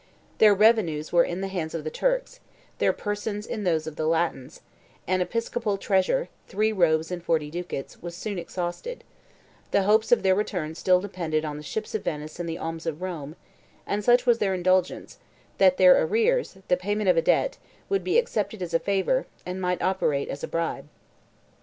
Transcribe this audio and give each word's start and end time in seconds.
Their 0.39 0.55
revenues 0.55 1.11
were 1.13 1.23
in 1.23 1.41
the 1.41 1.47
hands 1.47 1.75
of 1.75 1.83
the 1.83 1.91
Turks, 1.91 2.39
their 2.79 2.91
persons 2.91 3.45
in 3.45 3.65
those 3.65 3.85
of 3.85 3.97
the 3.97 4.07
Latins: 4.07 4.61
an 5.05 5.21
episcopal 5.21 5.77
treasure, 5.77 6.27
three 6.47 6.71
robes 6.71 7.11
and 7.11 7.23
forty 7.23 7.51
ducats, 7.51 8.01
was 8.01 8.15
soon 8.15 8.39
exhausted: 8.39 9.03
66 9.67 9.69
the 9.69 9.83
hopes 9.83 10.11
of 10.11 10.23
their 10.23 10.33
return 10.33 10.73
still 10.73 10.99
depended 10.99 11.45
on 11.45 11.57
the 11.57 11.61
ships 11.61 11.93
of 11.93 12.03
Venice 12.03 12.39
and 12.39 12.49
the 12.49 12.57
alms 12.57 12.87
of 12.87 13.03
Rome; 13.03 13.35
and 13.85 14.03
such 14.03 14.25
was 14.25 14.39
their 14.39 14.55
indigence, 14.55 15.19
that 15.59 15.77
their 15.77 16.01
arrears, 16.01 16.57
the 16.67 16.77
payment 16.77 17.07
of 17.07 17.15
a 17.15 17.21
debt, 17.21 17.59
would 17.87 18.03
be 18.03 18.17
accepted 18.17 18.63
as 18.63 18.73
a 18.73 18.79
favor, 18.79 19.27
and 19.45 19.61
might 19.61 19.83
operate 19.83 20.29
as 20.29 20.43
a 20.43 20.47
bribe. 20.47 20.87